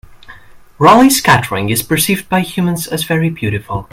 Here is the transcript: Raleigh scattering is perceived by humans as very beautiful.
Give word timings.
Raleigh 0.79 1.11
scattering 1.11 1.69
is 1.69 1.83
perceived 1.83 2.27
by 2.27 2.39
humans 2.39 2.87
as 2.87 3.03
very 3.03 3.29
beautiful. 3.29 3.87